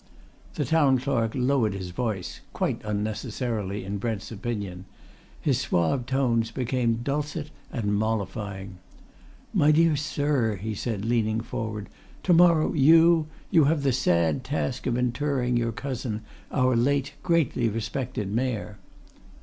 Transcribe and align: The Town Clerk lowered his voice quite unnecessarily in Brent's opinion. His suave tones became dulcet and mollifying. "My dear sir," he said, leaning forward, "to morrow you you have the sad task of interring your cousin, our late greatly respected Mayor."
The 0.55 0.65
Town 0.65 0.97
Clerk 0.97 1.33
lowered 1.35 1.75
his 1.75 1.91
voice 1.91 2.41
quite 2.53 2.81
unnecessarily 2.83 3.83
in 3.85 3.99
Brent's 3.99 4.31
opinion. 4.31 4.85
His 5.39 5.59
suave 5.59 6.07
tones 6.07 6.49
became 6.49 7.01
dulcet 7.03 7.51
and 7.71 7.93
mollifying. 7.93 8.79
"My 9.53 9.69
dear 9.71 9.95
sir," 9.95 10.55
he 10.55 10.73
said, 10.73 11.05
leaning 11.05 11.39
forward, 11.39 11.87
"to 12.23 12.33
morrow 12.33 12.73
you 12.73 13.27
you 13.51 13.65
have 13.65 13.83
the 13.83 13.93
sad 13.93 14.43
task 14.43 14.87
of 14.87 14.97
interring 14.97 15.55
your 15.55 15.71
cousin, 15.71 16.21
our 16.51 16.75
late 16.75 17.13
greatly 17.21 17.69
respected 17.69 18.31
Mayor." 18.31 18.79